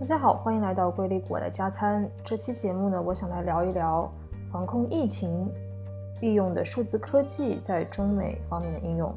[0.00, 2.08] 大家好，欢迎来到瑰丽果的加餐。
[2.24, 4.08] 这期节目呢，我想来聊一聊
[4.52, 5.52] 防控疫情
[6.20, 9.12] 利用的数字科技在中美方面的应用，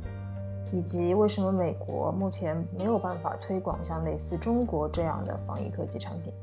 [0.73, 6.33] 以及为什么美国目前没有办法推广像类似中国这样的防疫科技产品。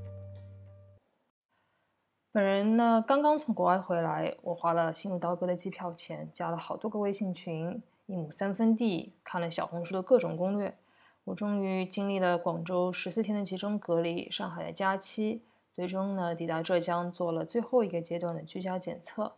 [2.30, 10.73] 本人呢，刚刚从国外回来，我花了心如刀割的机票钱，加了好多个微信群，一亩三分地，看了小红书的各种攻略。
[11.29, 15.43] 我终于经历了广州十四天的集中隔离，上海的假期，
[15.75, 19.35] 最终呢抵达浙江做了最后一个阶段的居家检测。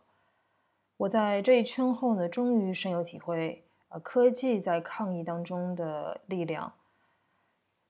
[0.95, 6.71] 我在这一圈后呢，终于深有体会，呃，科技在抗疫当中的力量。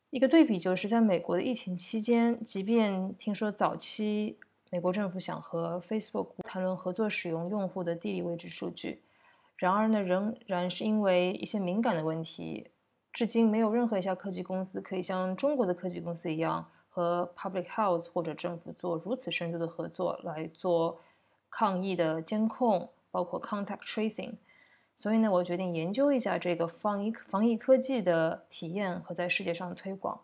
[0.09, 4.39] 一个对比就是在美国的疫情期间，即便听说早期
[4.71, 9.03] 美国政府想和 Facebook 谈论合作使用用户的地理位置数据，
[9.57, 12.70] 然而呢，仍然是因为一些敏感的问题。
[13.13, 20.99] 至今没有任何一家科技公司可以像中国的科技公司一样和 Public Health 或者政府做如此深度的合作来做
[21.49, 24.35] 抗疫的监控，包括 Contact Tracing。
[24.95, 30.21] 所以呢，我决定研究一下这个防疫防疫科技的体验和在世界上推广。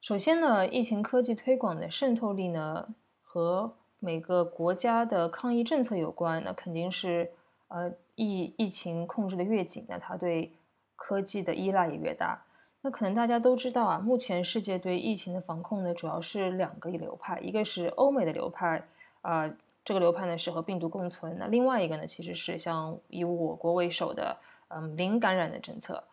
[0.00, 6.42] 首先呢，疫情科技推广的渗透力呢和每个国家的抗疫政策有关。
[6.44, 7.30] 那肯定是
[7.68, 10.52] 呃疫疫情控制的越紧，那它对
[11.00, 12.44] 科技的依赖也越大。
[12.82, 18.86] 那可能大家都知道啊，目前世界对疫情的防控呢，主要是两个流派，一个是欧美的流派，
[19.22, 19.50] 啊，
[19.84, 24.36] 这个流派呢是和病毒共存；那另外一个呢，其实是像以我国为首的，
[24.68, 26.04] 嗯，零感染的政策。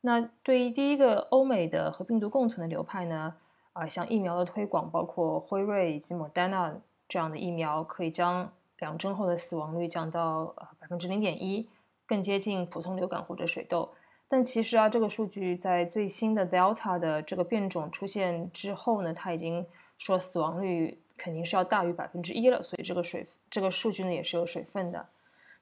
[0.00, 3.34] 那对于第一个欧美的和病毒共存的流派呢，
[3.72, 6.74] 啊，像疫苗的推广，包括辉瑞以及莫丹娜
[7.08, 11.66] 这样的疫苗，可以将两针后的死亡率降到呃百分之零点一，
[12.06, 13.88] 更接近普通流感或者水痘。
[14.32, 19.66] 但其实啊，这个数据在最新的 Delta 的这个变种出现之后呢，它已经
[19.98, 25.08] 说死亡率肯定是要大于百分之一了，所以这个水这个数据呢也是有水分的。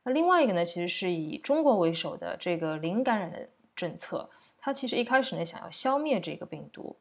[0.02, 4.28] 那另外一个呢，其实是以中国为首的这个零感染的政策，
[4.58, 6.94] 它其实一开始呢想要消灭这个病毒，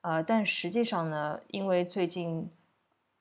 [0.00, 2.50] 呃，但实际上呢，因为最近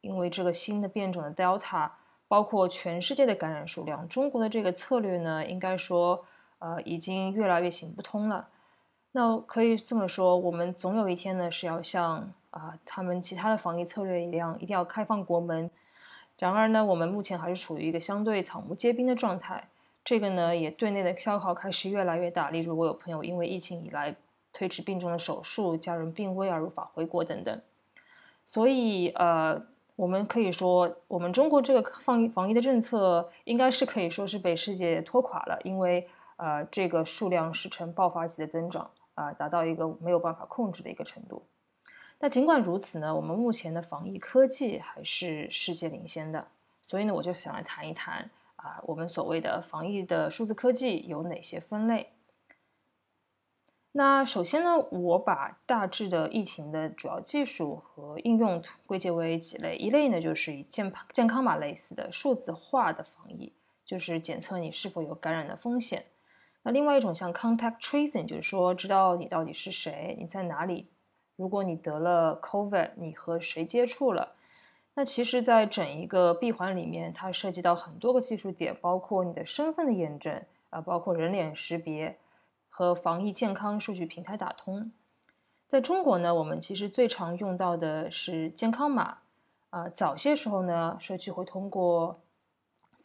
[0.01, 1.91] 因为这个新的变种的 Delta，
[2.27, 6.25] 包括全世界的感染数量，中国的这个策略呢，应该说。
[6.61, 8.47] 呃，已经越来越行不通了。
[9.11, 15.71] 那可以这么说，我们总有一天呢是要像啊他们其他的防疫策略一样，一定要开放国门。
[16.37, 19.69] 然而呢，我们目前还是处于一个相对草木皆兵的状态。
[20.05, 22.51] 这个呢，也对内的消耗开始越来越大。
[22.51, 24.15] 例如，我有朋友因为疫情以来
[24.53, 27.59] 推迟病重的手术，家人病危而无法回国等等。
[28.45, 29.63] 所以，呃，
[29.95, 36.07] 我们可以说，我们中国这个防疫防疫的政策应该是可以说是被世界拖垮了，因为。
[36.41, 41.43] 呃，这个数量是呈爆发级的增长啊，达到一个没有办法控制的一个程度。
[42.17, 46.47] 那尽管如此呢，我们目前的防疫科技还是世界领先的。
[46.81, 52.09] 所以呢，我就想来谈一谈啊，我们所谓的防疫的数字科技有哪些分类？
[53.91, 63.53] 那首先呢，我把大致的疫情的主要技术和应用归结为几类，一类呢就是以健健康码类似的数字化的防疫，
[63.85, 66.05] 就是检测你是否有感染的风险。
[66.63, 70.87] 那另外一种像 contact tracing，就是说知道你到底是谁，你在哪里。
[71.35, 74.35] 如果你得了 COVID，你和谁接触了？
[74.93, 82.19] 那其实，在整一个闭环里面，它涉及到很多个技术点，包括你的身份的验证啊，包括人脸识别
[82.69, 84.91] 和防疫健康数据平台打通。
[85.67, 89.19] 在中国呢，我们其实最常用到的是健康码
[89.69, 89.89] 啊。
[89.89, 92.21] 早些时候呢，社区会通过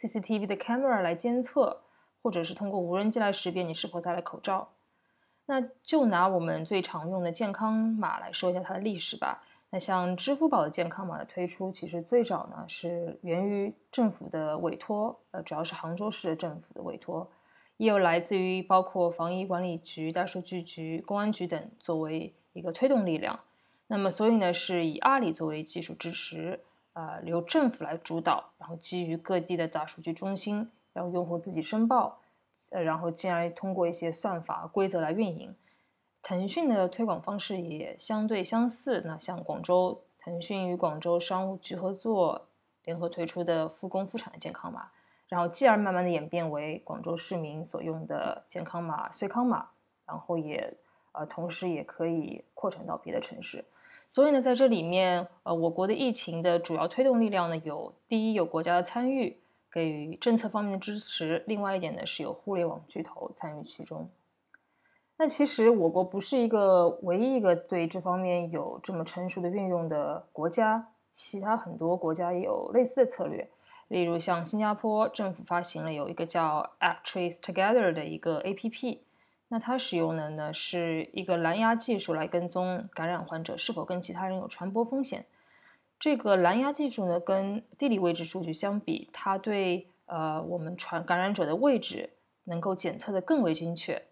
[0.01, 1.85] CCTV 的 camera 来监测。
[2.27, 4.71] 或者是通过无人机来识别你是否戴了口罩。
[5.45, 9.45] 那就拿我们最常用的健康码来说一下它的历史吧。
[9.71, 17.31] 那像支付宝的健康码的推出，其实最早呢是源于政府的委托，呃，主要是杭州市政府的委托，
[17.77, 23.39] 也有来自于包括防疫管理局、大数据局、公安局等作为一个推动力量。
[23.87, 26.59] 那么所以呢是以阿里作为技术支持，
[26.93, 30.73] 呃，由政府来主导，然后基于各地的大数据中心。
[30.97, 32.21] 让用户自己申报，
[32.71, 35.55] 呃，然后进而通过一些算法规则来运营。
[36.23, 39.03] 腾讯的推广方式也相对相似。
[39.05, 42.49] 那像广州，腾讯与广州商务局合作，
[42.85, 44.89] 联合推出的复工复产的健康码，
[45.29, 49.69] 然后继而慢慢的演变为广州市民所用的健康码穗康码，
[50.07, 50.79] 然后也
[51.13, 53.67] 呃同时也可以扩展到别的城市。
[54.11, 59.39] 所以呢，在这里面，呃，我国的疫情的主要推动力量呢，有第一有国家的参与。
[59.77, 64.09] 给予政策方面的支持，另外一点呢是有互联网巨头参与其中。
[65.19, 73.51] 那其实我国不是一个唯一一个对这方面有这么成熟的运用的国家，其他很多国家也有类似的策略。
[73.89, 79.01] 例如像新加坡政府发行了有一个叫 ActTrace Together 的一个 APP，
[79.49, 85.27] 那它使用的呢是一个蓝牙技术来跟踪感染患者是否跟其他人有传播风险。
[85.99, 92.11] 这个蓝牙技术呢跟地理位置数据相比，它对呃我们传感染者的位置
[92.45, 94.03] 能够检测的更为精确。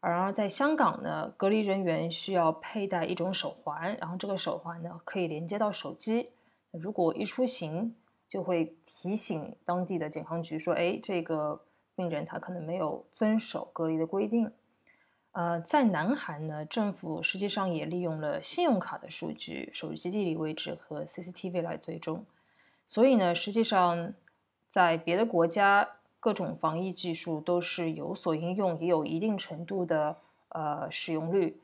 [0.00, 6.30] 而在香港呢，隔离人员需要佩戴一种手环，然后这个手环呢可以连接到手机。
[6.70, 7.94] 如果一出行，
[8.26, 11.60] 就会提醒当地的健康局说：“哎，这个
[11.94, 14.50] 病人他可能没有遵守隔离的规定。”
[15.32, 22.24] 呃，在南韩呢，政府实际上也利用了信用卡的数据、手机地理位置和 CCTV 来追踪。
[22.86, 24.14] 所以呢，实际上
[24.70, 25.90] 在别的国家。
[26.22, 30.18] 各种防疫技术都是有所应用，也有一定程度的
[30.50, 31.58] 呃使用率。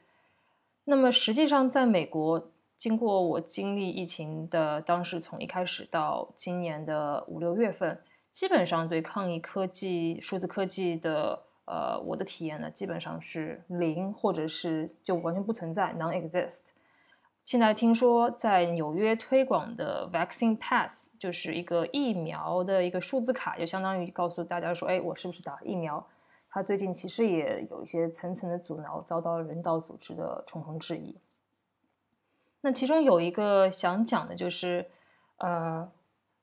[0.84, 2.48] 那么实际上，在美国，
[2.78, 8.00] 经过我经历疫情的当时，从一开始到今年的五六月份，
[8.32, 16.62] 基本上对抗疫科技、数字科技的呃我的体验呢，基本上是零，或者是就完全不存在 （non-exist）。
[17.44, 20.96] 现在听说在纽约推广的 Vaccine Pass。
[21.18, 26.06] 就是一个疫苗的一个数字卡，就相当于告诉大家说，哎，我是不是打了疫苗？
[26.50, 31.16] 它最近其实也有一些层层的阻挠，遭到了人道组织的重重质疑。
[32.60, 34.90] 那其中有一个想讲的就是，
[35.38, 35.90] 呃，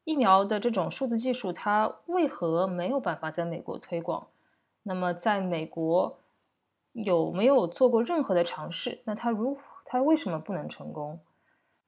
[0.05, 4.25] 疫苗的这种数字技术，它为何没有办法在美国推广？
[4.83, 6.19] 那么在美国
[6.91, 9.01] 有没有做过任何的尝试？
[9.05, 11.19] 那它如它为什么不能成功？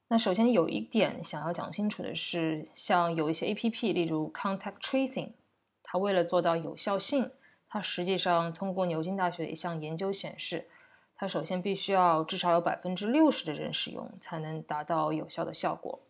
[0.08, 5.32] 那首先有一点想要讲清楚的是，像有一些 A P P，例如 Contact Tracing，
[5.82, 7.32] 它为了做到有效性，
[7.68, 10.68] 它实际上通过牛津大学的一项研究显示，
[11.16, 16.00] 它首先必须要至少有百分之六十的人使用，才能达到有效的效果。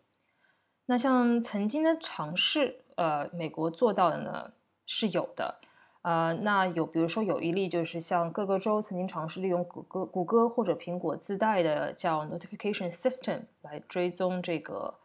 [0.85, 4.53] 那像曾经的尝试，呃，美国做到的呢
[4.85, 5.59] 是有的。
[6.07, 14.99] 呃，那有，比如说有一例，就是像各个州曾经尝试利用谷歌、谷歌或者苹果自带的叫 Notification System 来追踪这个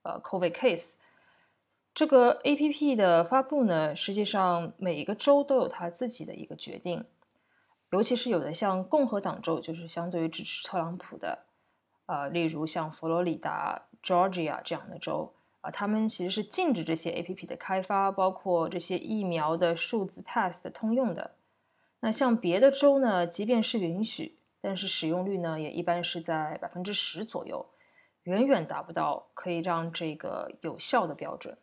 [0.00, 0.86] 呃 COVID case。
[1.92, 7.04] 这个 APP 的发布呢，实际上每一个州都有它自己的一个决定，
[7.90, 11.40] 尤其是有的像共和党州，就是相对于支持特朗普的，
[12.06, 15.34] 呃，例如像佛罗里达、Georgia 这样的州。
[15.60, 21.32] 啊，他们其实是禁止这些 A P P 的开发，包括这些疫苗的数字 Pass 的通用的。
[22.00, 27.66] 那像别的州呢，即便是允许，但是使用率呢，也一般是在百分之十左右，
[28.22, 31.58] 远远达不到可以让这个有效的标准。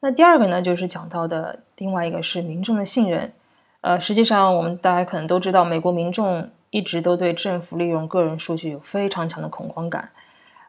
[0.00, 3.32] 那第二个呢，就是讲到的另外一个是民众的信任。
[3.80, 10.10] 呃，实际上我们大家可能都知道，美国民众一直都对政府利用个人数据有非常强的恐慌感。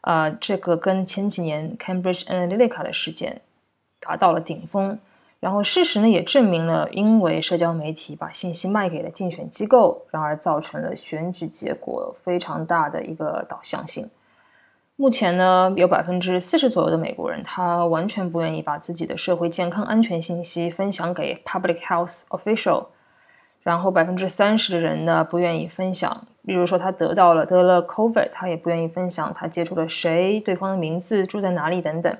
[0.01, 3.42] 啊，这个跟前几年 Cambridge Analytica 的事件
[4.00, 4.98] 达到了顶峰，
[5.39, 14.09] 然后事实呢也证明了，因为社交媒体把信息卖给了竞选机构，然而造成了选举结果非常大的一个导向性。
[14.95, 22.86] 目前呢，有百分之四十左右的美国人，他完全不愿意把自己的社会健康安全信息分享给 Public Health Official。
[23.63, 32.17] 然后百分之三十的人呢不愿意分享，比如说他得到了得了 COVID，他也不愿意分享他接触了谁、对方的名字、住在哪里等等。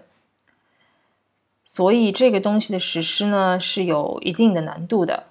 [1.66, 5.24] 所以这个东西的实施呢是有一定的难度的。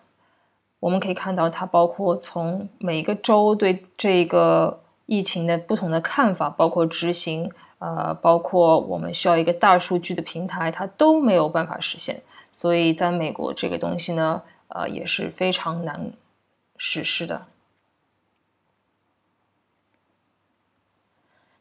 [0.80, 12.23] 我们可以看到，它包括从每个州对这个疫情的不同的看法，包括执行，呃，包括我们需要一个大数据的平台，它都没有办法实现。
[12.52, 14.42] 所以在美国，这个东西呢。
[14.70, 16.12] 呃，也是非常难
[16.76, 17.46] 实施的。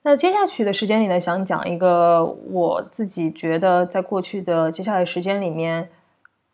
[0.02, 5.90] 那接下去的时间里呢，想讲一个我自己觉得在过去的接下来时间里面，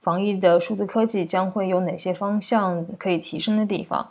[0.01, 4.09] 防疫的数字科技将会有哪些方向可以提升的地方。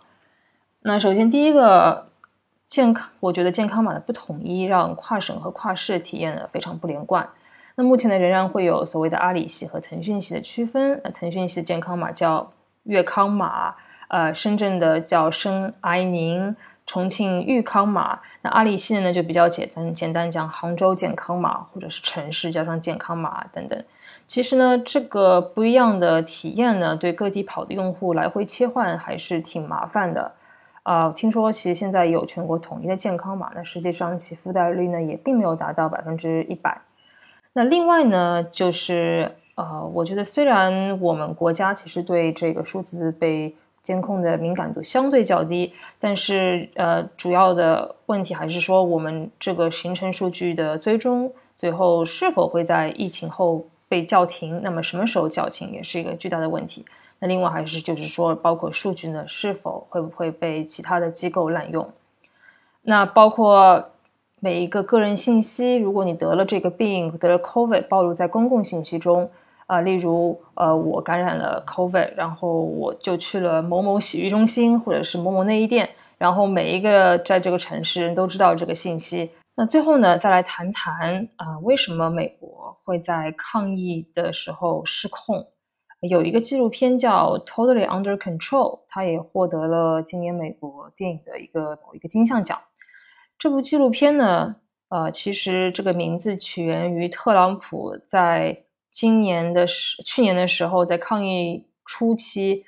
[0.80, 2.08] 那首先第一个，
[2.68, 7.30] 健康，我觉得健康码的不统一，让跨省和跨市体验的非常不连贯。
[7.76, 11.00] 那目前呢，仍然会有所谓的阿里系和腾讯系的区分。
[11.02, 12.52] 那腾讯系的健康码叫
[12.84, 13.74] 粤康码，
[14.08, 16.54] 呃，深圳的叫深哀宁，
[16.86, 18.20] 重庆豫康码。
[18.42, 23.82] 那阿里系的呢，就比较简单，简单讲杭州健康码，或者是城市加上健康码等等。
[24.28, 30.32] 其实呢，这个不一样的体验呢，对各地跑的用户来回切换还是挺麻烦的。
[30.84, 36.80] 啊，听说其实现在有全国统一的健康码，那实际上其覆盖率呢，也并没有达到百分之一百。
[37.54, 54.60] 那另外呢，就是呃，我觉得虽然我们国家其实对这个数字被监控的敏感度相对较低，但是呃，主要的问题还是说我们这个行程数据的追踪，最后是否会在疫情后被叫停？
[54.62, 56.84] 那么什么时候叫停，也是一个巨大的问题。
[57.20, 61.92] 那另外还是就是说，包括数据呢，是否会不会被其他的机构滥用？
[62.82, 63.90] 那包括
[64.44, 69.30] 每一个个人信息，如果你得了这个病，得了 COVID，暴露在公共信息中，
[69.64, 79.30] 啊，例如呃，我感染了 COVID，然后我就去了某某洗浴中心或者是某某内衣店，然后每一个在这个城市人都知道这个信息。
[79.56, 85.46] 那最后呢，再来谈谈啊，为什么美国会在抗疫的时候失控？
[86.00, 92.58] 有一个纪录片叫《Totally Under Control》，它也获得了今年美国电影的一个某一个金像奖。
[93.38, 94.56] 这部纪录片呢，
[94.88, 102.64] 呃，其实这个名字起源于特朗普在今年的时去年的时候，在抗疫初期，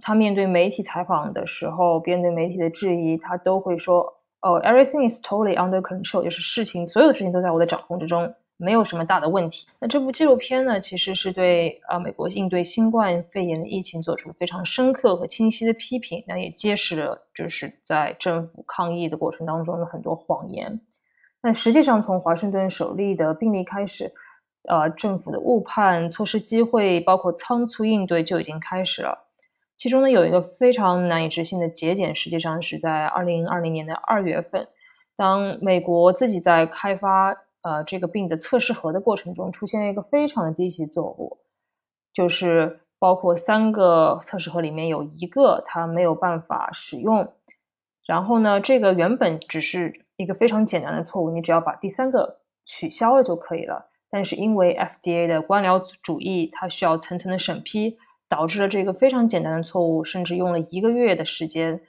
[0.00, 9.66] 他面对媒体采访的时候，面对媒体的质疑，他都会说：“哦，everything is totally under control，就是事情所有的事情都在我的掌控之中。”没有什么大的问题。
[9.80, 16.22] 那这部纪录片呢，其实是对呃美国应对新冠肺炎的疫情做出了非常深刻和清晰的批评。
[16.28, 20.80] 那也揭示了就是在政府抗疫的过程当中的很多谎言。
[21.42, 24.12] 那实际上从华盛顿首例的病例开始，
[24.68, 29.26] 呃，政府的误判、错失机会，包括仓促应对就已经开始了。
[29.76, 34.68] 其中呢，有一个非常难以置信的节点，实际上是在二零二零年的二月份，
[35.16, 37.36] 当美国自己在开发。
[37.64, 41.38] 呃，这个病的测试盒的过程中出现了一个非常的低级错误，
[42.12, 47.32] 就是包括三个测试盒里面有一个它没有办法使用。
[48.06, 53.86] 然后呢，这个原本只是一个非常简单的错误，你只要把第三个取消了就可以了。
[54.10, 57.96] 但是因为 FDA 的官僚主义，它需要层层的审批，
[58.28, 61.80] 导致了这个非常简单的错误，甚至用了一个月的时间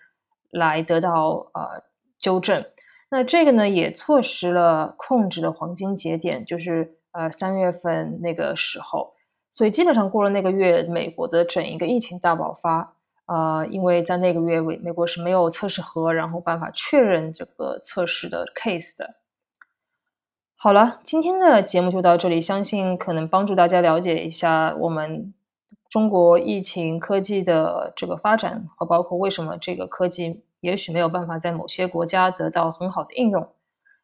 [0.49, 1.83] 来得到呃
[2.17, 2.65] 纠正。
[3.07, 9.13] 那这个呢，也错失了控制的黄金节点，就是呃三月份那个时候，
[9.51, 12.95] 所以基本上过了那个月，美国的整一个疫情大爆发，
[13.27, 19.15] 呃，因为在那个月，美美国是没有测试盒，然后办法确认这个测试的 case 的。
[20.57, 25.31] 好了，今天的节目就到这里，相信可能帮助大家了解一下我们
[25.89, 30.41] 中国疫情科技的这个发展，和包括为什么这个科技。
[30.65, 33.47] 也许没有办法在某些国家得到很好的应用。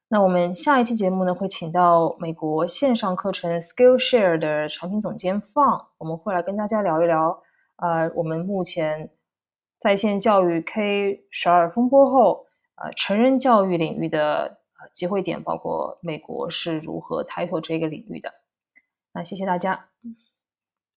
[0.07, 7.41] 那我们下一期节目呢，会请到美国线上课程 Skillshare 的产品总监放，我们会来跟大家聊一聊，
[7.77, 9.09] 呃，我们目前
[9.79, 18.33] 在线教育 K 十二风波后，呃，成人教育领域的呃机会点，包括美国是如何开拓这个领域的。
[19.13, 19.90] 那谢谢大家。